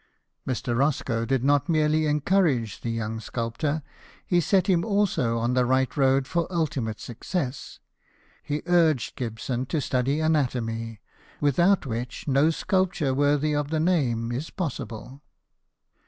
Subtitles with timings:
[0.47, 0.75] Mr.
[0.75, 3.83] Roscoe did not merely encourage the young sculptor;
[4.25, 7.79] he set him also on the right road for ultimate success.
[8.41, 11.01] He urged Gibson to study anatomy,
[11.39, 15.21] without which no sculpture worthy of the name is possible.